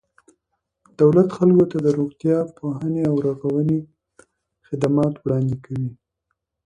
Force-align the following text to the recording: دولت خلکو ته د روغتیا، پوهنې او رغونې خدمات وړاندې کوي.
دولت 0.99 1.29
خلکو 1.37 1.63
ته 1.71 1.77
د 1.85 1.87
روغتیا، 1.97 2.37
پوهنې 2.57 3.01
او 3.09 3.15
رغونې 3.27 3.79
خدمات 4.67 5.13
وړاندې 5.19 5.55
کوي. 5.65 5.89